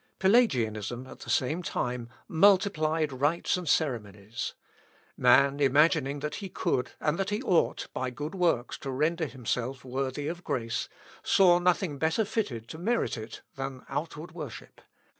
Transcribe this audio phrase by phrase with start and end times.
[0.17, 4.55] Pelagianism, at the same time, multiplied rites and ceremonies.
[5.15, 9.85] Man imagining that he could, and that he ought, by good works, to render himself
[9.85, 10.89] worthy of grace,
[11.21, 14.81] saw nothing better fitted to merit it than outward worship.